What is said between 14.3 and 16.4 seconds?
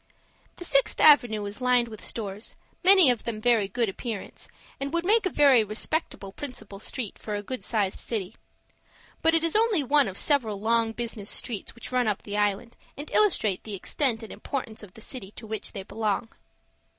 importance of the city to which they belong.